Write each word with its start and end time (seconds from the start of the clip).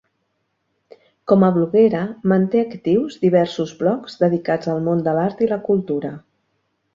Com 1.31 1.43
a 1.47 1.49
bloguera, 1.57 2.01
manté 2.33 2.61
actius 2.69 3.19
diversos 3.27 3.75
blogs 3.83 4.17
dedicats 4.23 4.73
al 4.75 4.83
món 4.89 5.05
de 5.09 5.15
l'art 5.19 5.45
i 5.49 5.53
la 5.53 5.61
cultura. 5.71 6.13